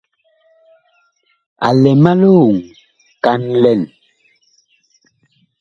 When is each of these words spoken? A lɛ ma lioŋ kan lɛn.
A 1.67 1.67
lɛ 1.81 1.91
ma 2.03 2.11
lioŋ 2.21 2.53
kan 3.23 3.41
lɛn. 3.63 3.81